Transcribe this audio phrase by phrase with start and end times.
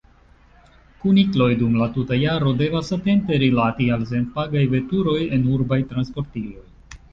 [1.01, 6.69] Kunikloj dum la tuta jaro devas atente rilati al senpagaj veturoj en urbaj transportiloj.